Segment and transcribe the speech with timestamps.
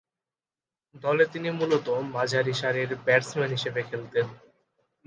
[1.03, 4.25] দলে তিনি মূলতঃ মাঝারিসারির ব্যাটসম্যান হিসেবে খেলতেন।